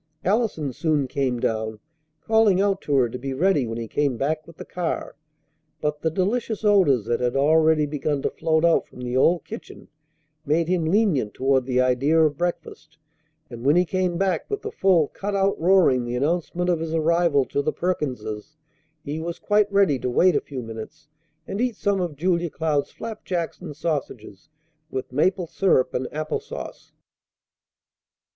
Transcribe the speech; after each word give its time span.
Allison 0.25 0.73
soon 0.73 1.07
came 1.07 1.39
down, 1.39 1.79
calling 2.21 2.59
out 2.59 2.81
to 2.81 2.95
her 2.95 3.07
to 3.07 3.19
be 3.19 3.35
ready 3.35 3.67
when 3.67 3.77
he 3.77 3.87
came 3.87 4.17
back 4.17 4.47
with 4.47 4.57
the 4.57 4.65
car; 4.65 5.15
but 5.79 6.01
the 6.01 6.09
delicious 6.09 6.65
odors 6.65 7.05
that 7.05 7.19
had 7.19 7.35
already 7.35 7.85
begun 7.85 8.23
to 8.23 8.31
float 8.31 8.65
out 8.65 8.87
from 8.87 9.01
the 9.01 9.15
old 9.15 9.45
kitchen 9.45 9.89
made 10.43 10.67
him 10.67 10.85
lenient 10.85 11.35
toward 11.35 11.67
the 11.67 11.79
idea 11.79 12.19
of 12.19 12.35
breakfast; 12.39 12.97
and, 13.47 13.63
when 13.63 13.75
he 13.75 13.85
came 13.85 14.17
back 14.17 14.49
with 14.49 14.63
the 14.63 14.71
full 14.71 15.07
cut 15.09 15.35
out 15.35 15.59
roaring 15.61 16.03
the 16.03 16.15
announcement 16.15 16.67
of 16.67 16.79
his 16.79 16.95
arrival 16.95 17.45
to 17.45 17.61
the 17.61 17.71
Perkinses, 17.71 18.57
he 19.03 19.19
was 19.19 19.37
quite 19.37 19.71
ready 19.71 19.99
to 19.99 20.09
wait 20.09 20.35
a 20.35 20.41
few 20.41 20.63
minutes 20.63 21.09
and 21.45 21.61
eat 21.61 21.75
some 21.75 22.01
of 22.01 22.15
Julia 22.15 22.49
Cloud's 22.49 22.89
flapjacks 22.91 23.61
and 23.61 23.75
sausages 23.77 24.49
with 24.89 25.11
maple 25.13 25.45
syrup 25.45 25.93
and 25.93 26.11
apple 26.11 26.39
sauce. 26.39 26.91